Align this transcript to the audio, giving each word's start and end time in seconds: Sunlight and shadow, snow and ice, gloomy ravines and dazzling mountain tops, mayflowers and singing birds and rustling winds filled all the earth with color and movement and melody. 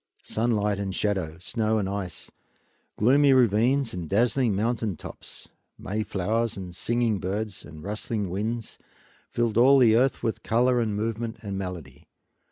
Sunlight 0.23 0.79
and 0.79 0.95
shadow, 0.95 1.37
snow 1.37 1.77
and 1.77 1.87
ice, 1.87 2.31
gloomy 2.97 3.33
ravines 3.33 3.93
and 3.93 4.09
dazzling 4.09 4.55
mountain 4.55 4.97
tops, 4.97 5.49
mayflowers 5.77 6.57
and 6.57 6.75
singing 6.75 7.19
birds 7.19 7.63
and 7.63 7.83
rustling 7.83 8.31
winds 8.31 8.79
filled 9.29 9.57
all 9.59 9.77
the 9.77 9.95
earth 9.95 10.23
with 10.23 10.41
color 10.41 10.79
and 10.81 10.95
movement 10.95 11.37
and 11.43 11.55
melody. 11.55 12.07